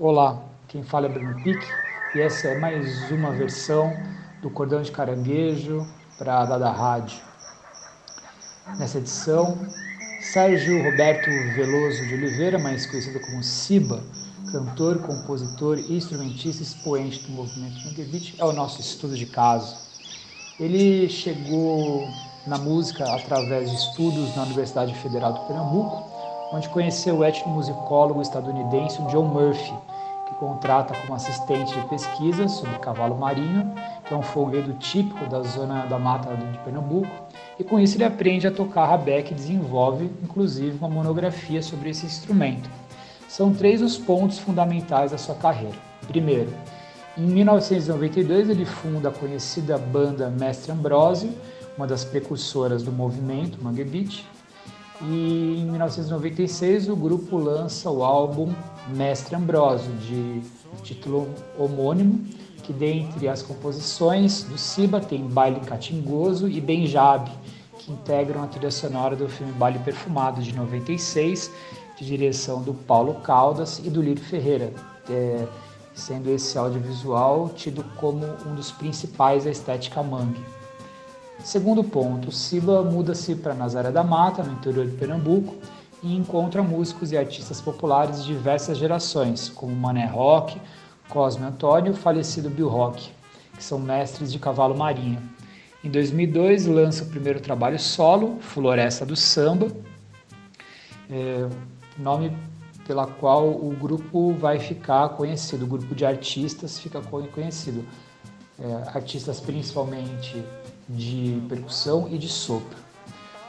Olá, 0.00 0.44
quem 0.68 0.84
fala 0.84 1.06
é 1.06 1.08
Bruno 1.08 1.42
Pique 1.42 1.66
e 2.14 2.20
essa 2.20 2.46
é 2.46 2.58
mais 2.60 3.10
uma 3.10 3.32
versão 3.32 3.92
do 4.40 4.48
Cordão 4.48 4.80
de 4.80 4.92
Caranguejo 4.92 5.84
para 6.16 6.38
a 6.38 6.44
Dada 6.44 6.70
Rádio. 6.70 7.18
Nessa 8.78 8.98
edição, 8.98 9.58
Sérgio 10.20 10.80
Roberto 10.84 11.28
Veloso 11.56 12.06
de 12.06 12.14
Oliveira, 12.14 12.60
mais 12.60 12.86
conhecido 12.86 13.18
como 13.18 13.42
Siba, 13.42 14.00
cantor, 14.52 15.00
compositor, 15.00 15.80
instrumentista, 15.90 16.62
expoente 16.62 17.24
do 17.24 17.32
movimento 17.32 17.84
Manguevich, 17.84 18.36
é 18.38 18.44
o 18.44 18.52
nosso 18.52 18.80
estudo 18.80 19.16
de 19.16 19.26
caso. 19.26 19.76
Ele 20.60 21.08
chegou 21.08 22.08
na 22.46 22.56
música 22.56 23.04
através 23.16 23.68
de 23.68 23.76
estudos 23.76 24.36
na 24.36 24.44
Universidade 24.44 24.94
Federal 24.94 25.32
do 25.32 25.40
Pernambuco, 25.40 26.07
onde 26.52 26.68
conheceu 26.68 27.18
o 27.18 27.24
etnomusicólogo 27.24 28.22
estadunidense 28.22 29.02
John 29.02 29.24
Murphy, 29.24 29.74
que 30.26 30.34
contrata 30.34 30.94
como 30.94 31.14
assistente 31.14 31.74
de 31.74 31.86
pesquisa 31.88 32.48
sobre 32.48 32.78
cavalo 32.78 33.16
marinho, 33.16 33.72
que 34.06 34.14
é 34.14 34.16
um 34.16 34.22
folguedo 34.22 34.72
típico 34.74 35.26
da 35.26 35.42
zona 35.42 35.86
da 35.86 35.98
mata 35.98 36.34
de 36.34 36.58
Pernambuco, 36.58 37.10
e 37.58 37.64
com 37.64 37.78
isso 37.78 37.96
ele 37.96 38.04
aprende 38.04 38.46
a 38.46 38.52
tocar 38.52 38.86
rabeque 38.86 39.32
e 39.32 39.36
desenvolve, 39.36 40.10
inclusive, 40.22 40.76
uma 40.78 40.88
monografia 40.88 41.62
sobre 41.62 41.90
esse 41.90 42.06
instrumento. 42.06 42.70
São 43.28 43.52
três 43.52 43.82
os 43.82 43.98
pontos 43.98 44.38
fundamentais 44.38 45.10
da 45.10 45.18
sua 45.18 45.34
carreira. 45.34 45.76
Primeiro, 46.06 46.52
em 47.16 47.22
1992 47.22 48.48
ele 48.48 48.64
funda 48.64 49.08
a 49.08 49.12
conhecida 49.12 49.76
banda 49.76 50.30
Mestre 50.30 50.72
Ambrosio, 50.72 51.32
uma 51.76 51.86
das 51.86 52.04
precursoras 52.04 52.82
do 52.82 52.90
movimento 52.90 53.62
Mangue 53.62 53.84
Beat, 53.84 54.24
e 55.02 55.60
em 55.60 55.70
1996 55.70 56.88
o 56.88 56.96
grupo 56.96 57.36
lança 57.36 57.90
o 57.90 58.02
álbum 58.02 58.52
Mestre 58.88 59.36
Ambrosio, 59.36 59.92
de 59.98 60.42
título 60.82 61.28
homônimo, 61.58 62.24
que 62.62 62.72
dentre 62.72 63.28
as 63.28 63.42
composições 63.42 64.42
do 64.42 64.58
Siba 64.58 65.00
tem 65.00 65.26
Baile 65.26 65.60
Catingoso 65.60 66.48
e 66.48 66.60
Benjab, 66.60 67.30
que 67.78 67.92
integram 67.92 68.42
a 68.42 68.46
trilha 68.46 68.70
sonora 68.70 69.14
do 69.14 69.28
filme 69.28 69.52
Baile 69.52 69.78
Perfumado 69.78 70.42
de 70.42 70.54
96, 70.54 71.50
de 71.96 72.04
direção 72.04 72.62
do 72.62 72.74
Paulo 72.74 73.14
Caldas 73.22 73.80
e 73.84 73.90
do 73.90 74.02
Lírio 74.02 74.22
Ferreira, 74.22 74.72
é, 75.08 75.46
sendo 75.94 76.30
esse 76.30 76.58
audiovisual 76.58 77.50
tido 77.54 77.84
como 77.96 78.26
um 78.46 78.54
dos 78.54 78.70
principais 78.72 79.44
da 79.44 79.50
estética 79.50 80.02
mangue. 80.02 80.57
Segundo 81.44 81.84
ponto, 81.84 82.32
Siba 82.32 82.82
muda-se 82.82 83.34
para 83.34 83.54
Nazaré 83.54 83.90
da 83.90 84.02
Mata, 84.02 84.42
no 84.42 84.52
interior 84.52 84.86
de 84.86 84.96
Pernambuco, 84.96 85.54
e 86.02 86.14
encontra 86.14 86.62
músicos 86.62 87.12
e 87.12 87.16
artistas 87.16 87.60
populares 87.60 88.24
de 88.24 88.34
diversas 88.34 88.76
gerações, 88.76 89.48
como 89.48 89.74
Mané 89.74 90.06
Rock, 90.06 90.60
Cosme 91.08 91.46
Antônio 91.46 91.90
e 91.90 91.94
o 91.94 91.96
falecido 91.96 92.50
Bill 92.50 92.68
Rock, 92.68 93.10
que 93.56 93.62
são 93.62 93.78
mestres 93.78 94.32
de 94.32 94.38
cavalo 94.38 94.76
marinho. 94.76 95.20
Em 95.82 95.90
2002, 95.90 96.66
lança 96.66 97.04
o 97.04 97.06
primeiro 97.06 97.40
trabalho 97.40 97.78
solo, 97.78 98.38
Floresta 98.40 99.06
do 99.06 99.16
Samba, 99.16 99.68
é, 101.10 101.48
nome 101.96 102.36
pela 102.86 103.06
qual 103.06 103.48
o 103.48 103.74
grupo 103.78 104.32
vai 104.32 104.58
ficar 104.58 105.10
conhecido, 105.10 105.64
o 105.64 105.68
grupo 105.68 105.94
de 105.94 106.04
artistas 106.04 106.78
fica 106.78 107.00
conhecido. 107.00 107.84
É, 108.60 108.88
artistas 108.92 109.38
principalmente 109.38 110.42
de 110.88 111.42
percussão 111.48 112.08
e 112.10 112.16
de 112.16 112.28
sopro. 112.28 112.78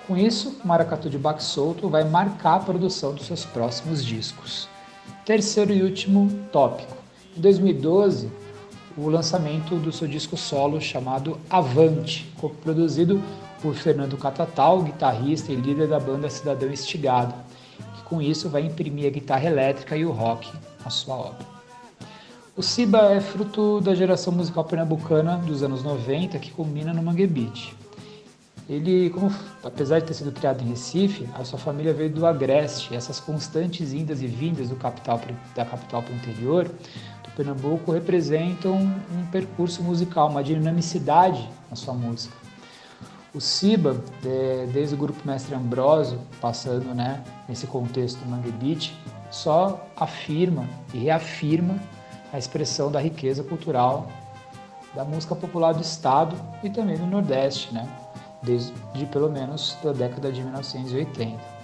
Com 0.05 0.17
isso, 0.17 0.59
maracatu 0.65 1.09
de 1.09 1.17
baque 1.17 1.43
solto 1.43 1.87
vai 1.87 2.03
marcar 2.03 2.55
a 2.55 2.59
produção 2.59 3.13
dos 3.13 3.27
seus 3.27 3.45
próximos 3.45 4.03
discos. 4.03 4.67
Terceiro 5.23 5.71
e 5.71 5.83
último 5.83 6.29
tópico. 6.51 6.97
Em 7.37 7.41
2012, 7.41 8.29
o 8.97 9.07
lançamento 9.07 9.75
do 9.75 9.91
seu 9.91 10.07
disco 10.07 10.35
solo 10.35 10.81
chamado 10.81 11.39
Avante, 11.49 12.33
produzido 12.63 13.21
por 13.61 13.75
Fernando 13.75 14.17
Catatal, 14.17 14.81
guitarrista 14.81 15.51
e 15.51 15.55
líder 15.55 15.87
da 15.87 15.99
banda 15.99 16.29
Cidadão 16.29 16.71
Estigado, 16.71 17.33
que 17.95 18.03
com 18.03 18.21
isso 18.21 18.49
vai 18.49 18.63
imprimir 18.63 19.07
a 19.07 19.11
guitarra 19.11 19.45
elétrica 19.45 19.95
e 19.95 20.05
o 20.05 20.11
rock 20.11 20.51
na 20.83 20.89
sua 20.89 21.15
obra. 21.15 21.58
O 22.59 22.61
Siba 22.61 23.13
é 23.13 23.21
fruto 23.21 23.79
da 23.79 23.95
geração 23.95 24.33
musical 24.33 24.65
pernambucana 24.65 25.37
dos 25.37 25.63
anos 25.63 25.81
90 25.81 26.37
que 26.39 26.51
culmina 26.51 26.91
no 26.91 27.01
Mangue 27.01 27.25
Beat. 27.25 27.73
Ele, 28.67 29.09
como, 29.11 29.33
apesar 29.63 30.01
de 30.01 30.07
ter 30.07 30.13
sido 30.13 30.33
criado 30.33 30.61
em 30.61 30.67
Recife, 30.67 31.25
a 31.35 31.45
sua 31.45 31.57
família 31.57 31.93
veio 31.93 32.09
do 32.09 32.25
Agreste. 32.25 32.93
Essas 32.93 33.17
constantes 33.17 33.93
indas 33.93 34.21
e 34.21 34.27
vindas 34.27 34.69
capital, 34.77 35.21
da 35.55 35.63
capital 35.63 36.03
para 36.03 36.11
o 36.11 36.15
interior 36.17 36.65
do 36.65 37.31
Pernambuco 37.33 37.93
representam 37.93 38.75
um 38.75 39.25
percurso 39.31 39.81
musical, 39.81 40.27
uma 40.27 40.43
dinamicidade 40.43 41.47
na 41.69 41.77
sua 41.77 41.93
música. 41.93 42.35
O 43.33 43.39
Siba, 43.39 44.03
desde 44.73 44.95
o 44.95 44.97
grupo 44.97 45.25
Mestre 45.25 45.55
Ambroso, 45.55 46.19
passando 46.41 46.93
né, 46.93 47.23
nesse 47.47 47.65
contexto 47.67 48.19
do 48.19 48.29
Mangue 48.29 48.51
Beat, 48.51 48.91
só 49.31 49.87
afirma 49.95 50.67
e 50.93 50.97
reafirma 50.97 51.79
a 52.31 52.37
expressão 52.37 52.91
da 52.91 52.99
riqueza 52.99 53.43
cultural 53.43 54.07
da 54.95 55.03
música 55.03 55.35
popular 55.35 55.73
do 55.73 55.81
estado 55.81 56.35
e 56.63 56.69
também 56.69 56.97
do 56.97 57.05
Nordeste, 57.05 57.73
né? 57.73 57.87
desde 58.41 58.73
pelo 59.11 59.29
menos 59.29 59.77
da 59.83 59.91
década 59.91 60.31
de 60.31 60.41
1980. 60.41 61.59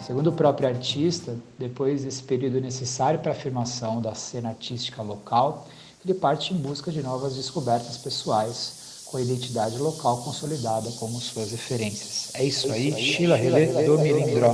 Segundo 0.00 0.28
o 0.28 0.32
próprio 0.32 0.68
artista, 0.68 1.36
depois 1.58 2.04
desse 2.04 2.22
período 2.22 2.60
necessário 2.60 3.20
para 3.20 3.32
a 3.32 3.34
afirmação 3.34 4.02
da 4.02 4.14
cena 4.14 4.50
artística 4.50 5.02
local, 5.02 5.66
ele 6.04 6.12
parte 6.12 6.52
em 6.52 6.58
busca 6.58 6.92
de 6.92 7.02
novas 7.02 7.34
descobertas 7.34 7.96
pessoais, 7.96 8.84
com 9.06 9.16
a 9.16 9.22
identidade 9.22 9.78
local 9.78 10.18
consolidada 10.18 10.90
como 10.98 11.18
suas 11.20 11.52
referências. 11.52 12.30
É 12.34 12.44
isso 12.44 12.70
aí, 12.70 12.92
Sheila 12.92 13.36
Relê 13.36 13.66
do 13.84 13.98
Milindró. 13.98 14.52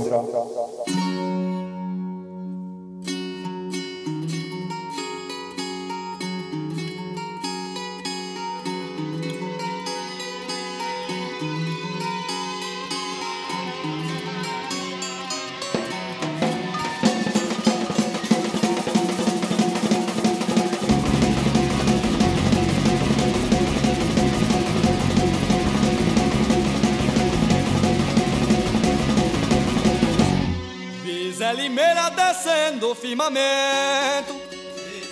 Descendo 32.81 32.91
o 32.91 32.95
firmamento. 32.95 34.41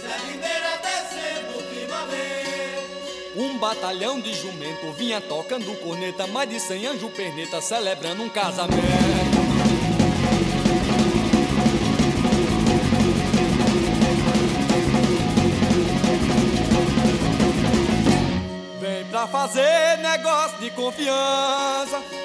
Zé 0.02 0.18
Limeira 0.32 0.80
descendo 0.82 1.60
o 1.60 1.62
firmamento. 1.62 3.36
Um 3.36 3.58
batalhão 3.60 4.20
de 4.20 4.34
jumento 4.34 4.92
vinha 4.94 5.22
tocando 5.22 5.74
corneta, 5.80 6.26
mais 6.26 6.50
de 6.50 6.60
cem 6.60 6.88
anjo 6.88 7.10
perneta 7.10 7.62
celebrando 7.62 8.24
um 8.24 8.30
casamento. 8.30 8.80
Vem 18.82 19.06
pra 19.06 19.28
fazer 19.28 19.98
negócio 20.00 20.58
de 20.58 20.72
confiança. 20.72 22.19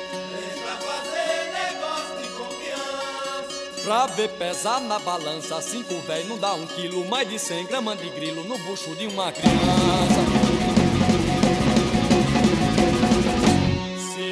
Pra 3.84 4.06
ver 4.06 4.30
pesar 4.30 4.80
na 4.80 4.98
balança, 4.98 5.60
cinco 5.60 5.94
véi 6.06 6.24
não 6.24 6.38
dá 6.38 6.54
um 6.54 6.66
quilo, 6.66 7.06
mais 7.06 7.28
de 7.28 7.38
cem 7.38 7.66
gramas 7.66 7.98
de 7.98 8.08
grilo 8.08 8.42
no 8.44 8.56
bucho 8.58 8.94
de 8.96 9.06
uma 9.06 9.30
criança. 9.30 9.54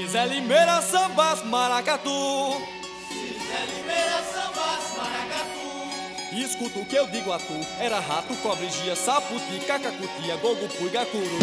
Zé 0.09 0.27
Limeira 0.27 0.81
sambas 0.83 1.43
maracatu, 1.45 2.11
Zé 3.11 3.67
Limeira 3.75 4.23
sambas 4.33 4.97
maracatu, 4.97 5.71
escuta 6.33 6.79
o 6.79 6.85
que 6.85 6.97
eu 6.97 7.07
digo 7.07 7.33
a 7.33 7.39
tu, 7.39 7.55
era 7.79 7.99
rato, 7.99 8.35
cobre, 8.43 8.69
gia, 8.69 8.95
saputi, 8.95 9.61
cacacutia, 9.67 10.37
gogo, 10.37 10.69
puiga, 10.79 11.07
curu. 11.07 11.39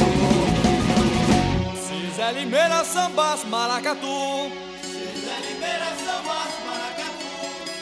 Se 1.76 2.16
Zé 2.16 2.32
Limeira 2.32 2.84
sambas 2.84 3.44
maracatu, 3.46 4.52
Zé 4.84 5.38
Limeira 5.48 5.86
sambas 5.86 6.08
maracatu, 6.08 6.09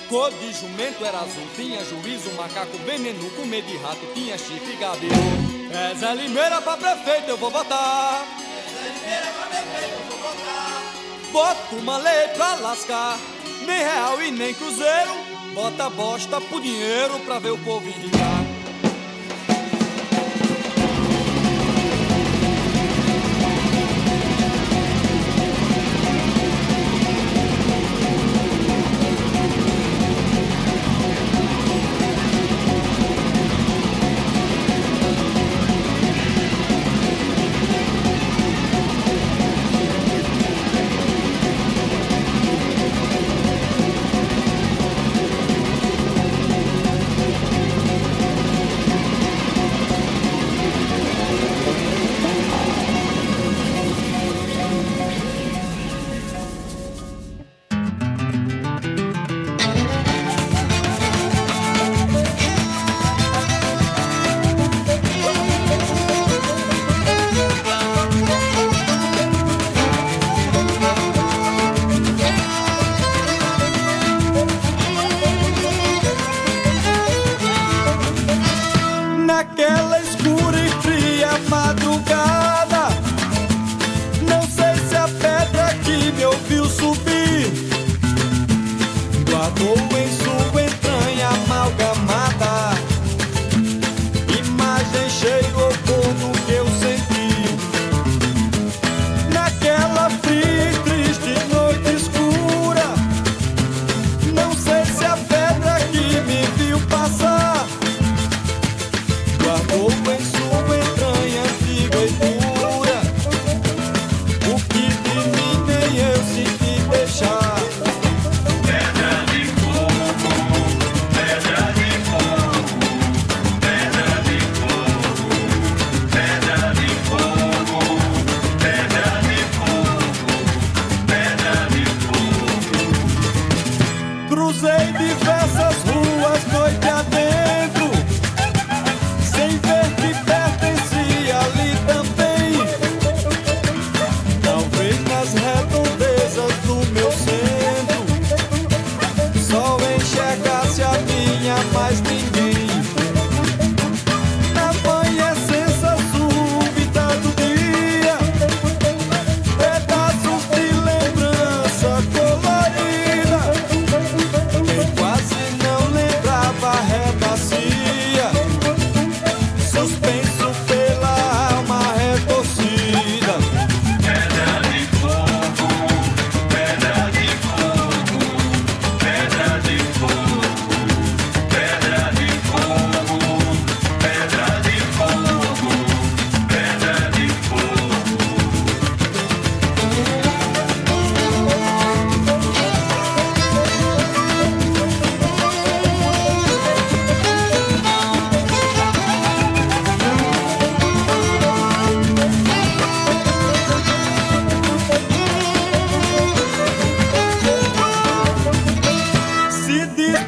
Cor 0.09 0.31
de 0.31 0.53
jumento 0.53 1.03
era 1.03 1.19
azul, 1.19 1.45
tinha 1.53 1.83
juízo, 1.83 2.31
macaco, 2.37 2.77
veneno, 2.85 3.29
comer 3.31 3.61
de 3.63 3.75
rato, 3.77 3.99
tinha 4.13 4.37
chifre, 4.37 4.77
gabiru. 4.79 5.13
É 5.69 5.93
Zé 5.95 6.15
Limeira 6.15 6.61
pra 6.61 6.77
prefeito, 6.77 7.27
eu 7.27 7.37
vou 7.37 7.51
votar. 7.51 8.25
É 8.39 8.69
Zé 8.71 8.93
Limeira 8.93 9.33
pra 9.33 9.47
prefeito, 9.47 9.99
eu 9.99 10.05
vou 10.07 10.17
votar. 10.19 10.93
Bota 11.31 11.75
uma 11.75 11.97
lei 11.97 12.27
pra 12.29 12.55
lascar, 12.55 13.19
nem 13.65 13.79
real 13.79 14.21
e 14.21 14.31
nem 14.31 14.53
cruzeiro. 14.53 15.11
Bota 15.53 15.89
bosta 15.89 16.39
pro 16.39 16.61
dinheiro 16.61 17.19
pra 17.25 17.39
ver 17.39 17.51
o 17.51 17.57
povo 17.57 17.85
indicar. 17.85 18.46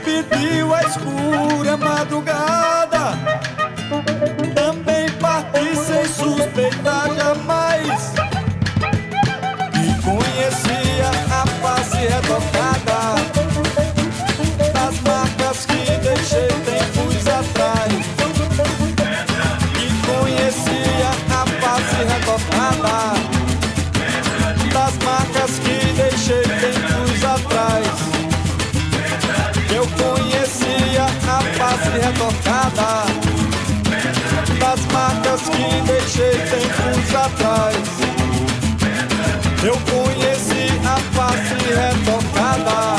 Despediu 0.10 0.74
a 0.74 0.82
escura 0.82 1.78
madrugada 1.78 2.69
marcas 34.92 35.42
que 35.50 35.82
deixei 35.82 36.32
tempos 36.32 37.16
atrás. 37.16 38.10
Eu 39.64 39.78
conheci 39.92 40.70
a 40.86 40.98
face 41.14 41.54
retocada 41.76 42.96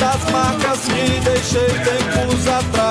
Das 0.00 0.30
marcas 0.30 0.80
que 0.80 1.20
deixei 1.20 1.68
tempos 1.68 2.48
atrás 2.48 2.83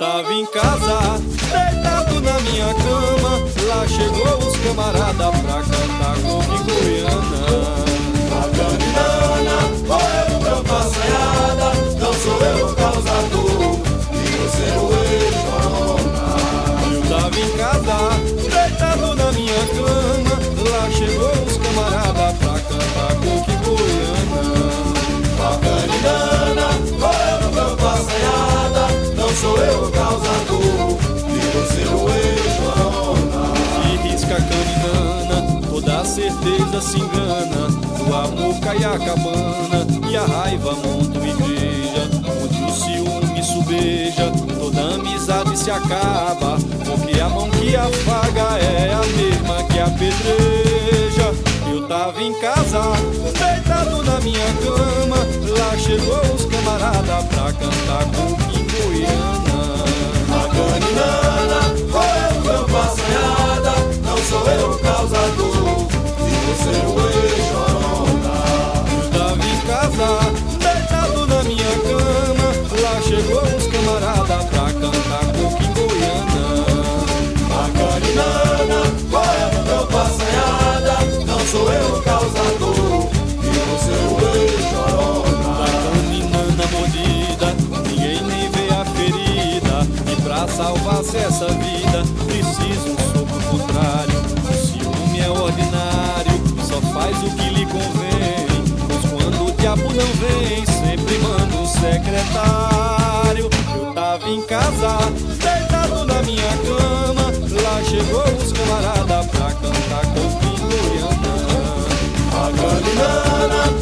tava 0.00 0.32
em 0.32 0.46
casa, 0.46 1.20
deitado 1.52 2.20
na 2.22 2.40
minha 2.40 2.72
cama. 2.72 3.38
Lá 3.68 3.86
chegou 3.86 4.38
os 4.38 4.56
camarada 4.56 5.30
pra 5.30 5.62
cantar 5.62 6.16
com 6.22 6.40
goiana. 6.64 7.44
Bacaninana, 8.30 9.58
olha 9.90 10.24
no 10.30 10.40
meu 10.40 10.64
passeada, 10.64 11.68
não 12.00 12.14
sou 12.14 12.40
eu 12.40 12.66
o 12.66 12.74
causador, 12.74 13.76
e 14.14 14.24
você 14.38 14.68
o 14.78 14.88
ex-corona. 15.12 16.24
Eu 16.94 17.00
tava 17.02 17.38
em 17.38 17.50
casa, 17.58 17.98
deitado 18.40 19.14
na 19.16 19.32
minha 19.32 19.66
cama. 19.66 20.34
Lá 20.70 20.90
chegou 20.90 21.32
os 21.46 21.56
camarada 21.58 22.32
pra 22.38 22.54
cantar 22.58 23.14
com 23.16 23.36
goiana. 23.64 24.09
Sou 29.50 29.58
eu 29.58 29.84
o 29.84 29.90
causador, 29.90 30.98
e 31.26 31.40
você 31.54 31.82
o 31.88 32.08
ex-corona. 32.08 33.52
E 33.84 34.08
risca 34.08 34.36
caninana, 34.36 35.60
toda 35.68 36.04
certeza 36.04 36.80
se 36.80 36.98
engana. 36.98 37.68
O 38.08 38.14
amor 38.14 38.60
cai 38.60 38.76
a 38.84 38.98
cabana 38.98 39.86
e 40.08 40.16
a 40.16 40.24
raiva 40.24 40.72
monta 40.72 41.18
uma 41.18 41.28
igreja. 41.28 42.08
Onde 42.42 42.64
o 42.64 42.70
ciúme 42.72 43.42
subeja, 43.42 44.32
toda 44.58 44.94
amizade 44.94 45.58
se 45.58 45.70
acaba. 45.70 46.56
Porque 46.84 47.20
a 47.20 47.28
mão 47.28 47.50
que 47.50 47.74
afaga 47.76 48.58
é 48.58 48.92
a 48.92 49.04
mesma 49.16 49.62
que 49.64 49.78
apedreja. 49.80 51.34
Eu 51.72 51.86
tava 51.88 52.22
em 52.22 52.32
casa, 52.40 52.80
deitado 53.38 54.02
na 54.02 54.20
minha 54.20 54.46
cama. 54.62 55.16
Lá 55.58 55.69
salvasse 90.60 91.16
essa 91.16 91.46
vida, 91.46 92.04
preciso 92.26 92.90
um 92.90 92.96
soco 93.14 93.42
contrário. 93.50 94.20
O 94.44 94.52
ciúme 94.52 95.20
é 95.20 95.30
ordinário, 95.30 96.32
só 96.68 96.78
faz 96.92 97.16
o 97.22 97.30
que 97.34 97.48
lhe 97.48 97.64
convém. 97.64 98.46
Pois 98.86 99.10
quando 99.10 99.48
o 99.48 99.52
diabo 99.52 99.84
não 99.84 100.06
vem, 100.20 100.66
sempre 100.66 101.18
manda 101.20 101.56
o 101.56 101.66
secretário. 101.66 103.48
Eu 103.74 103.94
tava 103.94 104.28
em 104.28 104.42
casa, 104.42 104.98
deitado 105.38 106.04
na 106.04 106.22
minha 106.24 106.52
cama. 106.58 107.32
Lá 107.62 107.82
chegou 107.82 108.22
os 108.22 108.52
camarada 108.52 109.26
pra 109.28 109.52
cantar 109.52 110.04
com 110.12 110.20
o 110.20 110.30
Piluianã. 110.40 111.36
A 112.36 112.50
galinana. 112.50 113.79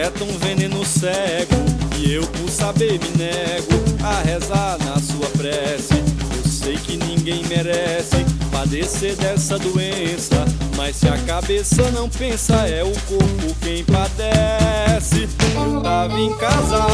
Injeta 0.00 0.24
um 0.24 0.38
veneno 0.38 0.82
cego 0.82 1.54
e 1.98 2.14
eu 2.14 2.26
por 2.26 2.48
saber 2.48 2.98
me 2.98 3.10
nego 3.18 3.68
a 4.02 4.22
rezar 4.22 4.78
na 4.78 4.98
sua 4.98 5.28
prece. 5.36 5.92
Eu 6.36 6.50
sei 6.50 6.76
que 6.76 6.96
ninguém 6.96 7.44
merece 7.44 8.24
padecer 8.50 9.14
dessa 9.16 9.58
doença, 9.58 10.46
mas 10.74 10.96
se 10.96 11.06
a 11.06 11.18
cabeça 11.18 11.90
não 11.90 12.08
pensa 12.08 12.66
é 12.66 12.82
o 12.82 12.92
corpo 13.02 13.54
quem 13.60 13.84
padece. 13.84 15.28
Eu 15.54 15.82
tava 15.82 16.18
em 16.18 16.34
casa, 16.38 16.86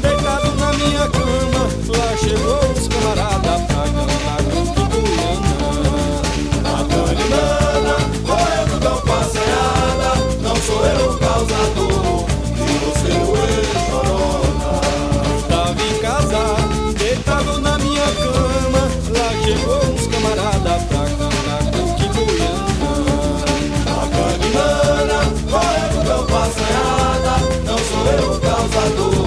deitado 0.00 0.54
na 0.54 0.72
minha 0.74 1.08
cama, 1.10 1.68
lá 1.98 2.16
chegou 2.16 2.60
os 2.70 2.86
camaradas 2.86 3.62
pra 3.66 3.82
cantar 3.90 4.42
com 4.44 4.62
A 6.64 6.84
caninana, 6.84 7.96
correndo 8.24 8.80
tão 8.80 9.00
passeada, 9.00 10.14
não 10.40 10.54
sou 10.56 10.86
eu 10.86 11.10
o 11.10 11.18
causador, 11.18 12.15
o 28.86 29.25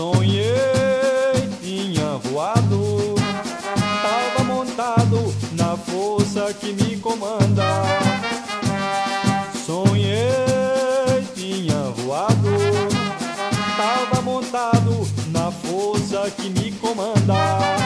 Sonhei, 0.00 1.46
tinha 1.60 2.16
voado, 2.24 3.14
tava 4.02 4.44
montado 4.44 5.34
na 5.52 5.76
força 5.76 6.54
que 6.54 6.72
me 6.72 6.96
comanda. 6.96 7.82
Sonhei, 9.66 11.22
tinha 11.34 11.82
voado, 11.98 12.48
tava 13.76 14.22
montado 14.22 15.06
na 15.26 15.50
força 15.50 16.30
que 16.30 16.48
me 16.48 16.72
comanda. 16.72 17.79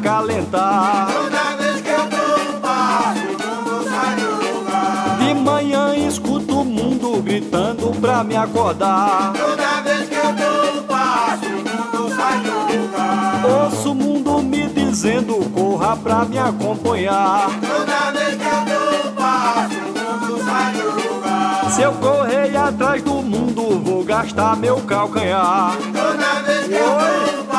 acalentar. 0.00 1.08
Toda 1.12 1.56
vez 1.62 1.82
que 1.82 1.90
eu 1.90 2.06
dou 2.06 2.56
um 2.56 2.60
passo, 2.60 3.20
o 3.20 3.38
mundo 3.38 3.84
sai 3.84 4.16
do 4.16 4.30
lugar. 4.58 5.18
De 5.18 5.34
manhã 5.34 5.94
escuto 5.94 6.60
o 6.60 6.64
mundo 6.64 7.22
gritando 7.22 7.90
pra 8.00 8.24
me 8.24 8.36
acordar. 8.36 9.32
Toda 9.34 9.82
vez 9.82 10.08
que 10.08 10.14
eu 10.14 10.32
dou 10.32 10.80
um 10.80 10.82
passo, 10.84 11.44
o 11.44 11.50
mundo 11.50 12.16
sai 12.16 12.40
do 12.40 12.82
lugar. 12.82 13.44
Ouço 13.44 13.92
o 13.92 13.94
mundo 13.94 14.42
me 14.42 14.66
dizendo 14.68 15.50
corra 15.50 15.96
pra 15.96 16.24
me 16.24 16.38
acompanhar. 16.38 17.50
Toda 17.60 18.10
vez 18.12 18.36
que 18.36 18.44
eu 18.44 18.64
dou 18.64 19.10
um 19.10 19.14
passo, 19.14 19.76
o 19.76 19.88
mundo 19.98 20.44
sai 20.44 20.72
do 20.72 20.84
lugar. 20.84 21.70
Se 21.70 21.82
eu 21.82 21.92
correr 21.92 22.56
atrás 22.56 23.02
do 23.02 23.14
mundo, 23.14 23.80
vou 23.84 24.02
gastar 24.02 24.56
meu 24.56 24.80
calcanhar. 24.80 25.76
Toda 25.92 26.42
vez 26.42 26.66
que 26.66 26.74
eu 26.74 26.88
dou 26.88 27.42
um 27.42 27.44
passo, 27.44 27.49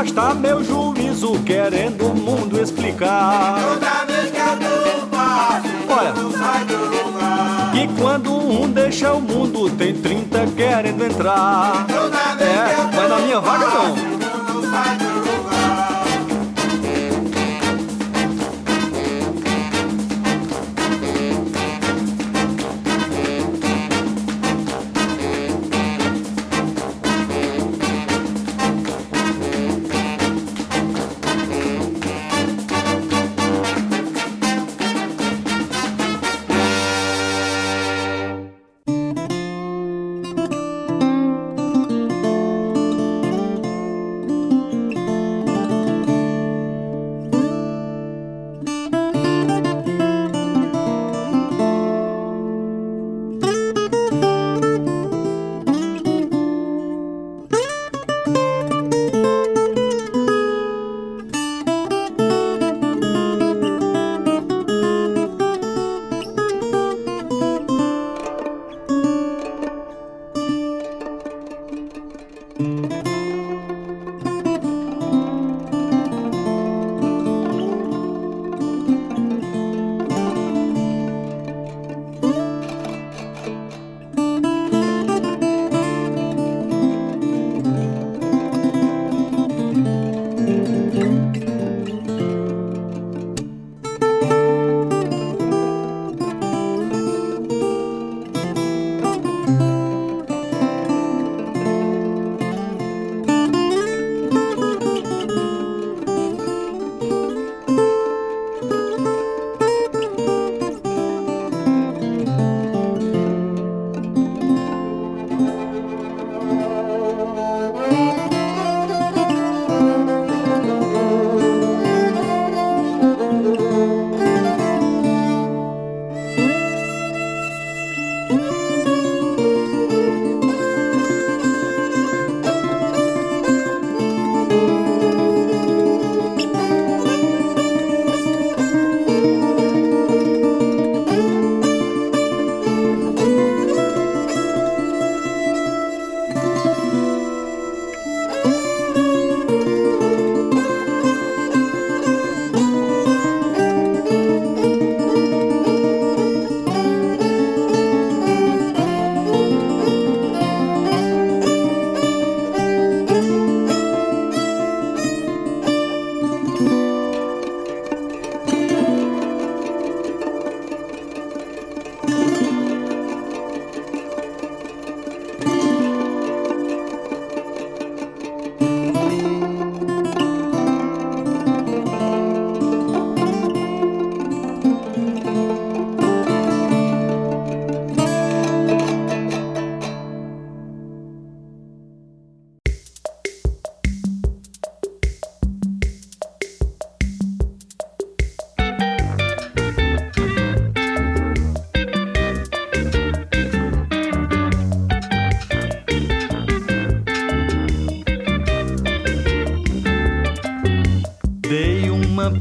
gastar 0.00 0.34
meu 0.34 0.64
juízo 0.64 1.38
querendo 1.44 2.06
o 2.06 2.14
mundo 2.14 2.58
explicar. 2.58 3.56
Toda 3.60 4.04
vez 4.06 4.30
que 4.30 4.40
Olha. 5.92 6.14
E 7.74 8.00
quando 8.00 8.32
um 8.32 8.70
deixa 8.70 9.12
o 9.12 9.20
mundo, 9.20 9.68
tem 9.70 9.92
30 9.92 10.46
querendo 10.56 11.04
entrar. 11.04 11.86
É, 12.40 12.74
que 12.74 12.96
mas 12.96 13.10
na 13.10 13.18
minha 13.18 13.40
vaga 13.40 13.66
não. 13.66 14.09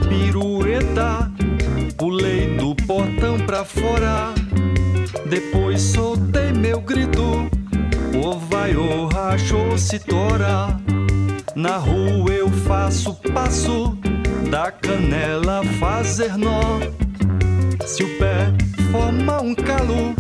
Pirueta, 0.08 1.32
pulei 1.98 2.56
do 2.58 2.76
portão 2.76 3.38
pra 3.40 3.64
fora. 3.66 4.34
Depois 5.30 5.82
soltei 5.82 6.52
meu 6.52 6.82
grito, 6.82 7.50
o 8.16 8.40
vai 8.40 8.76
o 8.76 9.08
rachou 9.08 9.78
se 9.78 10.00
tora. 10.00 10.80
Na 11.56 11.78
rua 11.78 12.32
eu 12.32 12.50
faço 12.50 13.14
passo, 13.34 13.98
da 14.50 14.72
canela 14.72 15.62
fazer 15.80 16.38
nó. 16.38 16.80
Se 17.86 18.04
o 18.04 18.18
pé 18.18 18.52
forma 18.92 19.42
um 19.42 19.54
calo, 19.54 20.16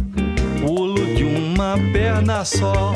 pulo 0.59 1.15
de 1.15 1.23
uma 1.23 1.75
perna 1.91 2.43
só. 2.43 2.95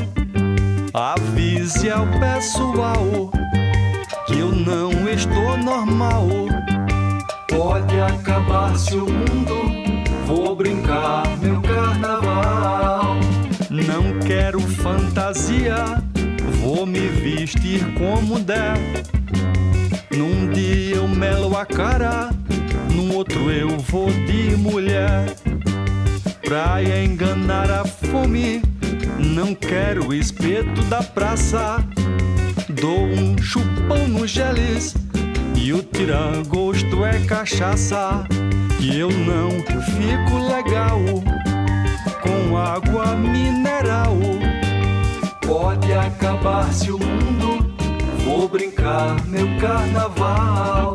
Avise 0.94 1.90
ao 1.90 2.06
pessoal 2.20 3.32
que 4.28 4.40
eu 4.40 4.52
não 4.52 5.10
estou 5.10 5.58
normal. 5.58 6.28
Pode 7.56 8.00
acabar 8.00 8.76
se 8.76 8.96
o 8.96 9.06
mundo 9.06 9.56
vou 10.26 10.56
brincar 10.56 11.24
meu 11.38 11.62
carnaval. 11.62 13.16
Não 13.70 14.20
quero 14.26 14.60
fantasia, 14.60 16.02
vou 16.62 16.88
me 16.88 17.08
vestir 17.08 17.94
como 17.94 18.40
der. 18.40 18.76
Num 20.18 20.50
dia 20.50 20.96
eu 20.96 21.08
melo 21.08 21.56
a 21.56 21.64
cara, 21.64 22.32
no 22.92 23.14
outro 23.14 23.52
eu 23.52 23.78
vou 23.78 24.10
de 24.12 24.56
mulher. 24.58 25.36
Pra 26.44 26.84
enganar 26.84 27.70
a 27.70 27.86
fome, 27.86 28.64
não 29.20 29.54
quero 29.54 30.12
espeto 30.12 30.82
da 30.84 31.04
praça. 31.04 31.84
Dou 32.82 33.06
um 33.06 33.38
chupão 33.38 34.08
no 34.08 34.26
geles 34.26 35.03
e 35.56 35.74
o 35.74 35.82
tiragosto 35.84 37.06
é 37.06 37.20
cachaça. 37.26 38.26
E 38.80 39.00
eu 39.00 39.10
não 39.10 39.52
fico 39.84 40.38
legal 40.38 41.00
com 42.22 42.58
água 42.58 43.16
mineral. 43.16 44.18
Pode 45.46 45.94
acabar 45.94 46.72
se 46.74 46.92
o 46.92 47.00
mundo 47.00 47.74
vou 48.26 48.48
brincar 48.48 49.26
meu 49.26 49.48
carnaval. 49.60 50.94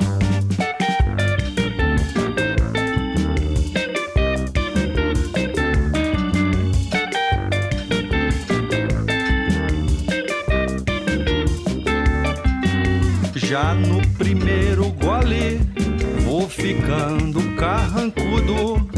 Ficando 16.89 17.55
carrancudo. 17.57 18.89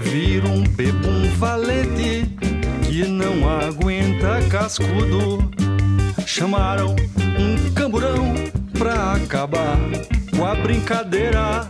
Viro 0.00 0.48
um 0.48 0.62
bebum 0.62 1.28
valente 1.36 2.30
que 2.84 3.04
não 3.08 3.48
aguenta 3.48 4.40
cascudo. 4.48 5.50
Chamaram 6.24 6.94
um 7.36 7.72
camburão 7.72 8.34
pra 8.78 9.14
acabar 9.14 9.78
com 10.36 10.46
a 10.46 10.54
brincadeira. 10.54 11.68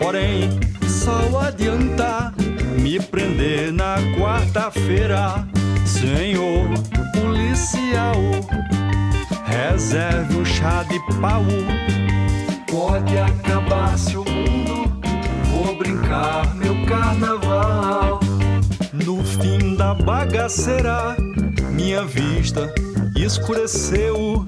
Porém, 0.00 0.50
só 0.88 1.40
adianta 1.46 2.34
me 2.80 2.98
prender 2.98 3.72
na 3.72 3.96
quarta-feira, 4.18 5.46
senhor 5.86 6.66
policial. 7.14 8.16
Reserve 9.44 10.38
o 10.38 10.44
chá 10.44 10.82
de 10.82 10.98
pau. 11.20 11.44
Pode 12.68 13.18
acabar 13.18 13.98
se 13.98 14.19
meu 16.56 16.84
carnaval. 16.86 18.20
No 18.92 19.22
fim 19.24 19.76
da 19.76 19.94
bagaceira, 19.94 21.16
minha 21.72 22.04
vista 22.04 22.72
escureceu. 23.16 24.44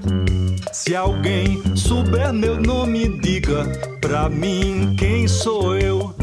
Se 0.71 0.95
alguém 0.95 1.61
souber 1.75 2.33
meu 2.33 2.59
nome, 2.59 3.17
diga 3.19 3.65
pra 4.01 4.27
mim 4.29 4.95
quem 4.97 5.27
sou 5.27 5.77
eu. 5.77 6.13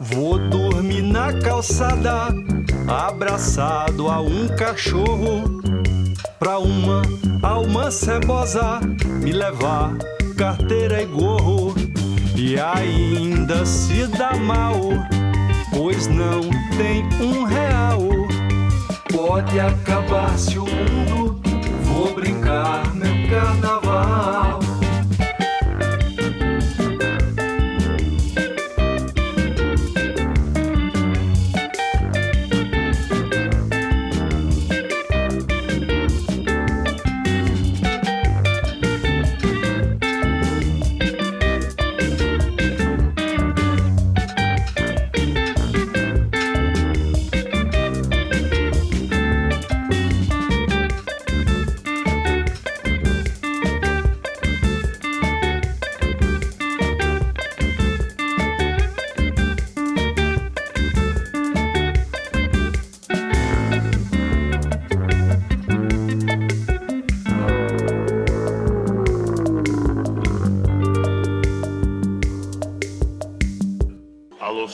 Vou 0.00 0.38
dormir 0.38 1.02
na 1.02 1.32
calçada, 1.34 2.28
abraçado 2.88 4.08
a 4.08 4.20
um 4.20 4.48
cachorro. 4.56 5.60
Pra 6.38 6.58
uma 6.58 7.02
alma 7.42 7.90
cebosa 7.90 8.80
me 9.22 9.32
levar 9.32 9.96
carteira 10.36 11.02
e 11.02 11.06
gorro. 11.06 11.65
E 12.38 12.60
ainda 12.60 13.64
se 13.64 14.06
dá 14.08 14.36
mal, 14.36 14.78
pois 15.74 16.06
não 16.06 16.42
tem 16.76 17.02
um 17.18 17.44
real. 17.44 18.02
Pode 19.10 19.58
acabar 19.58 20.38
se 20.38 20.58
o 20.58 20.66
mundo 20.66 21.40
vou 21.82 22.14
brincar 22.14 22.94
meu 22.94 23.30
carnaval. 23.30 24.45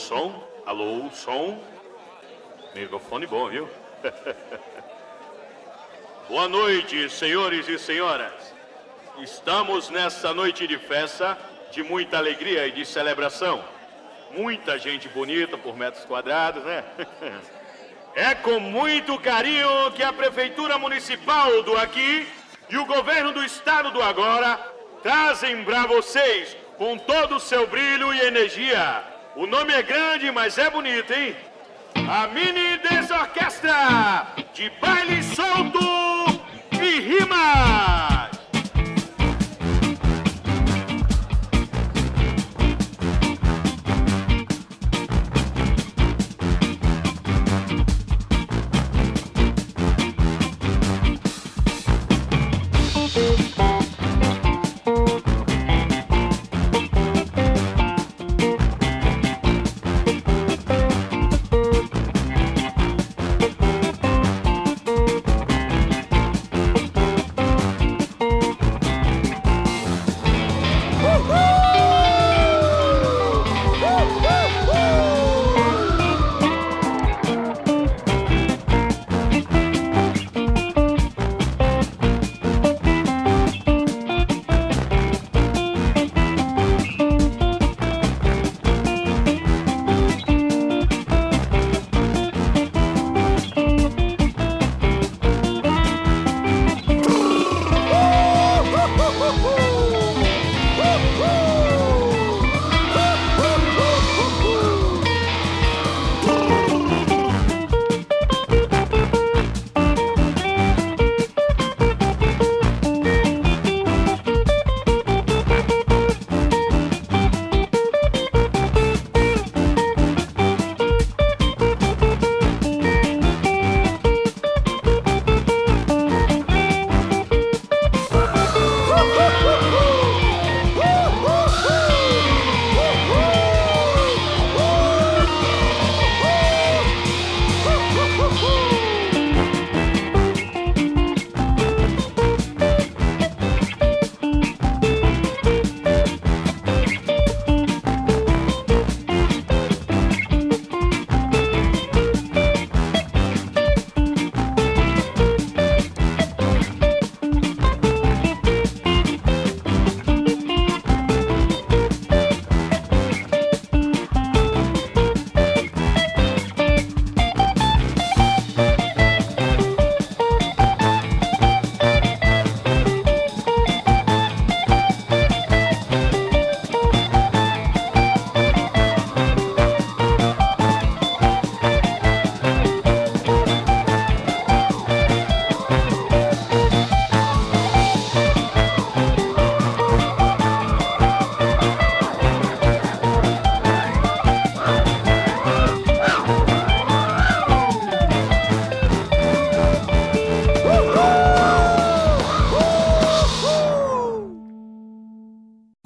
Som? 0.03 0.43
Alô, 0.65 1.09
som? 1.11 1.57
Microfone 2.75 3.25
bom, 3.25 3.47
viu? 3.47 3.69
Boa 6.27 6.49
noite, 6.49 7.09
senhores 7.09 7.69
e 7.69 7.79
senhoras. 7.79 8.53
Estamos 9.19 9.89
nessa 9.89 10.33
noite 10.33 10.67
de 10.67 10.77
festa, 10.77 11.37
de 11.71 11.83
muita 11.83 12.17
alegria 12.17 12.67
e 12.67 12.71
de 12.71 12.85
celebração. 12.85 13.63
Muita 14.31 14.77
gente 14.77 15.07
bonita 15.07 15.57
por 15.57 15.77
metros 15.77 16.03
quadrados, 16.03 16.63
né? 16.63 16.83
É 18.15 18.35
com 18.35 18.59
muito 18.59 19.17
carinho 19.17 19.91
que 19.95 20.03
a 20.03 20.13
Prefeitura 20.13 20.77
Municipal 20.77 21.63
do 21.63 21.75
Aqui 21.75 22.27
e 22.69 22.77
o 22.77 22.85
Governo 22.85 23.31
do 23.31 23.43
Estado 23.43 23.89
do 23.89 24.03
Agora 24.03 24.59
trazem 25.01 25.63
para 25.63 25.87
vocês, 25.87 26.55
com 26.77 26.95
todo 26.95 27.37
o 27.37 27.39
seu 27.39 27.65
brilho 27.65 28.13
e 28.13 28.21
energia, 28.21 29.12
o 29.35 29.47
nome 29.47 29.73
é 29.73 29.81
grande, 29.81 30.31
mas 30.31 30.57
é 30.57 30.69
bonito, 30.69 31.11
hein? 31.11 31.35
A 31.95 32.27
Mini 32.27 32.77
Desorquestra 32.77 34.27
de 34.53 34.69
baile 34.81 35.23
solto 35.23 35.79
e 36.73 36.99
rima. 36.99 38.12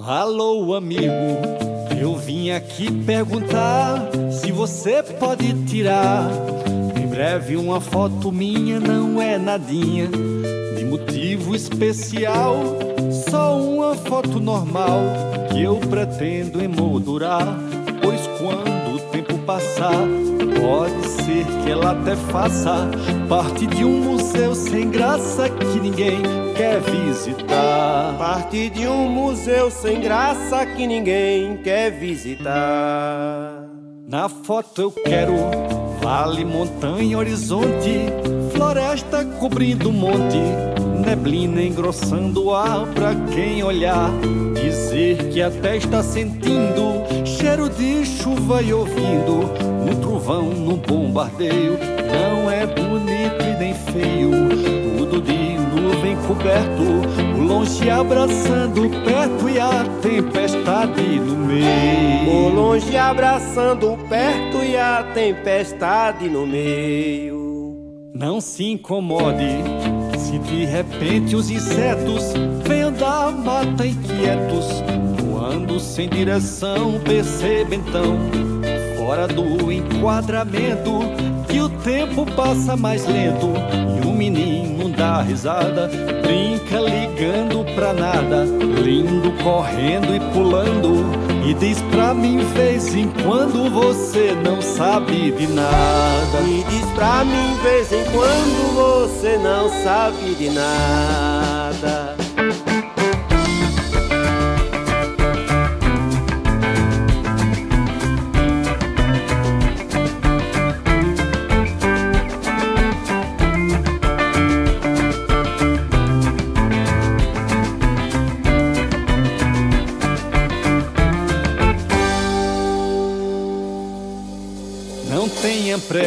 Alô, 0.08 0.74
amigo, 0.74 1.12
eu 2.00 2.16
vim 2.16 2.50
aqui 2.50 2.90
perguntar 3.04 4.08
se 4.32 4.50
você 4.50 5.02
pode 5.02 5.52
tirar. 5.66 6.30
Em 6.98 7.06
breve 7.06 7.58
uma 7.58 7.78
foto 7.78 8.32
minha, 8.32 8.80
não 8.80 9.20
é 9.20 9.36
nadinha 9.36 10.08
de 10.78 10.84
motivo 10.86 11.54
especial, 11.54 12.56
só 13.30 13.60
uma 13.60 13.94
foto 13.94 14.40
normal 14.40 15.02
que 15.52 15.62
eu 15.62 15.76
pretendo 15.76 16.64
emoldurar, 16.64 17.58
pois 18.00 18.26
quando 18.38 18.94
o 18.94 18.98
tempo 19.10 19.38
passar, 19.40 20.06
pode 20.58 21.07
ser 21.28 21.44
que 21.62 21.70
ela 21.70 21.90
até 21.90 22.16
faça 22.16 22.88
parte 23.28 23.66
de 23.66 23.84
um 23.84 24.00
museu 24.00 24.54
sem 24.54 24.90
graça 24.90 25.50
que 25.50 25.78
ninguém 25.78 26.22
quer 26.56 26.80
visitar. 26.80 28.16
Parte 28.16 28.70
de 28.70 28.88
um 28.88 29.10
museu 29.10 29.70
sem 29.70 30.00
graça 30.00 30.64
que 30.64 30.86
ninguém 30.86 31.58
quer 31.58 31.90
visitar. 31.90 33.68
Na 34.08 34.26
foto 34.30 34.80
eu 34.80 34.90
quero 34.90 35.34
vale, 36.00 36.46
montanha, 36.46 37.18
horizonte, 37.18 38.06
floresta 38.54 39.22
cobrindo 39.38 39.92
monte, 39.92 40.40
neblina 41.08 41.62
engrossando 41.62 42.44
o 42.44 42.54
ar 42.54 42.86
pra 42.88 43.14
quem 43.32 43.62
olhar. 43.62 44.10
Dizer 44.54 45.30
que 45.30 45.40
até 45.40 45.78
está 45.78 46.02
sentindo 46.02 47.02
cheiro 47.24 47.70
de 47.70 48.04
chuva 48.04 48.60
e 48.62 48.74
ouvindo 48.74 49.50
um 49.90 50.00
trovão 50.00 50.50
no 50.50 50.76
bombardeio. 50.76 51.78
Não 52.12 52.50
é 52.50 52.66
bonito 52.66 53.42
e 53.42 53.58
nem 53.58 53.74
feio, 53.74 54.30
tudo 54.98 55.22
de 55.22 55.56
nuvem 55.74 56.16
coberto, 56.26 56.82
o 57.38 57.42
longe 57.42 57.88
abraçando 57.88 58.82
perto 59.02 59.48
e 59.48 59.58
a 59.58 59.86
tempestade 60.02 61.02
no 61.20 61.36
meio. 61.36 62.30
O 62.30 62.48
longe 62.50 62.96
abraçando 62.98 63.98
perto 64.10 64.62
e 64.62 64.76
a 64.76 65.02
tempestade 65.14 66.28
no 66.28 66.46
meio. 66.46 67.38
Não 68.14 68.40
se 68.40 68.64
incomode 68.64 69.97
de 70.58 70.64
repente 70.64 71.36
os 71.36 71.50
insetos 71.50 72.32
vêm 72.66 72.90
da 72.90 73.30
mata 73.30 73.86
inquietos, 73.86 74.82
voando 75.16 75.78
sem 75.78 76.08
direção. 76.08 76.98
Perceba 77.04 77.76
então, 77.76 78.18
fora 78.96 79.28
do 79.28 79.70
enquadramento, 79.70 80.98
que 81.48 81.60
o 81.60 81.68
tempo 81.68 82.26
passa 82.34 82.76
mais 82.76 83.06
lento 83.06 83.52
e 84.02 84.06
o 84.08 84.10
menino 84.10 84.88
dá 84.88 85.22
risada, 85.22 85.88
brinca 86.22 86.80
ligando 86.80 87.64
pra 87.76 87.92
nada, 87.92 88.44
lindo 88.82 89.30
correndo 89.44 90.12
e 90.12 90.18
pulando. 90.32 91.37
E 91.48 91.54
diz 91.54 91.80
pra 91.90 92.12
mim 92.12 92.40
vez 92.52 92.94
em 92.94 93.08
quando 93.22 93.70
você 93.70 94.36
não 94.44 94.60
sabe 94.60 95.30
de 95.30 95.46
nada. 95.46 96.40
E 96.46 96.62
diz 96.68 96.84
pra 96.90 97.24
mim 97.24 97.56
vez 97.62 97.90
em 97.90 98.04
quando 98.04 98.74
você 98.74 99.38
não 99.38 99.66
sabe 99.82 100.34
de 100.34 100.50
nada. 100.50 101.47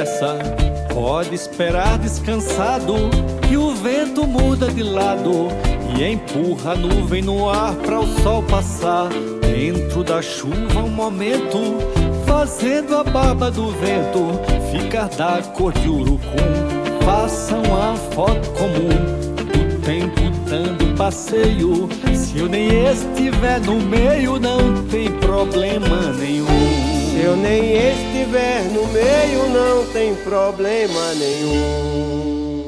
Pressa, 0.01 0.37
pode 0.93 1.35
esperar 1.35 1.99
descansado, 1.99 2.95
que 3.47 3.55
o 3.55 3.75
vento 3.75 4.25
muda 4.25 4.67
de 4.67 4.81
lado 4.81 5.49
e 5.95 6.03
empurra 6.03 6.71
a 6.71 6.75
nuvem 6.75 7.21
no 7.21 7.47
ar 7.47 7.75
para 7.75 7.99
o 7.99 8.07
sol 8.21 8.41
passar. 8.43 9.09
Dentro 9.41 10.03
da 10.03 10.21
chuva, 10.21 10.79
um 10.79 10.89
momento, 10.89 11.77
fazendo 12.25 12.95
a 12.97 13.03
barba 13.03 13.51
do 13.51 13.67
vento 13.71 14.39
ficar 14.71 15.07
da 15.09 15.41
cor 15.53 15.73
de 15.73 15.87
urucum. 15.87 16.19
Façam 17.05 17.61
a 17.75 17.95
foto 17.95 18.49
comum 18.51 18.89
do 19.35 19.81
tempo 19.81 20.21
dando 20.49 20.95
passeio. 20.97 21.89
Se 22.15 22.39
eu 22.39 22.47
nem 22.47 22.69
estiver 22.85 23.59
no 23.59 23.79
meio, 23.79 24.39
não 24.39 24.83
tem 24.85 25.11
problema 25.11 26.11
nenhum. 26.17 26.80
Se 27.11 27.19
eu 27.19 27.35
nem 27.35 27.75
estiver 27.75 28.63
no 28.71 28.87
meio, 28.87 29.49
não 29.49 29.85
tem 29.91 30.15
problema 30.15 31.13
nenhum. 31.15 32.61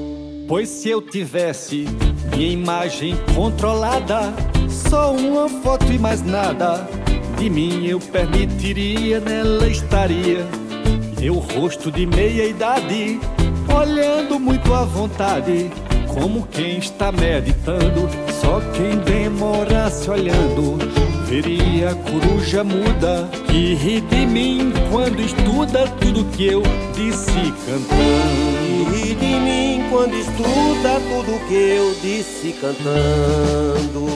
Pois 0.47 0.67
se 0.67 0.89
eu 0.89 1.01
tivesse 1.01 1.87
minha 2.35 2.51
imagem 2.51 3.15
controlada, 3.33 4.33
só 4.69 5.13
uma 5.13 5.47
foto 5.47 5.85
e 5.93 5.97
mais 5.97 6.21
nada, 6.21 6.85
de 7.37 7.49
mim 7.49 7.87
eu 7.87 7.99
permitiria, 7.99 9.21
nela 9.21 9.65
estaria 9.69 10.45
meu 11.21 11.35
rosto 11.35 11.89
de 11.89 12.05
meia 12.05 12.45
idade, 12.45 13.17
olhando 13.73 14.37
muito 14.37 14.73
à 14.73 14.83
vontade, 14.83 15.71
como 16.13 16.47
quem 16.47 16.77
está 16.77 17.11
meditando. 17.11 18.09
Só 18.41 18.61
quem 18.73 18.97
demorasse 18.99 20.09
olhando 20.09 20.77
veria 21.25 21.91
a 21.91 21.95
coruja 21.95 22.63
muda 22.63 23.29
que 23.47 23.73
ri 23.73 24.01
de 24.01 24.25
mim 24.25 24.71
quando 24.91 25.19
estuda 25.21 25.87
tudo 25.99 26.25
que 26.35 26.45
eu 26.45 26.61
disse 26.95 27.53
cantando. 27.65 28.63
E 28.67 28.83
ri 28.91 29.15
de 29.15 29.39
mim 29.39 29.83
quando 29.89 30.13
estuda 30.15 30.99
tudo 31.09 31.47
que 31.47 31.55
eu 31.55 31.95
disse 32.01 32.53
cantando. 32.53 34.07